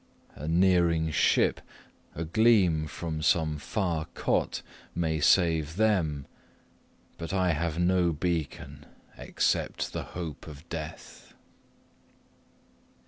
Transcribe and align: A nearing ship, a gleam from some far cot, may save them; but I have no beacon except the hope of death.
A 0.33 0.47
nearing 0.47 1.11
ship, 1.11 1.61
a 2.15 2.23
gleam 2.25 2.87
from 2.87 3.21
some 3.21 3.59
far 3.59 4.05
cot, 4.15 4.63
may 4.95 5.19
save 5.19 5.75
them; 5.75 6.25
but 7.19 7.33
I 7.35 7.51
have 7.51 7.77
no 7.77 8.11
beacon 8.11 8.87
except 9.15 9.93
the 9.93 10.01
hope 10.17 10.47
of 10.47 10.67
death. 10.69 11.35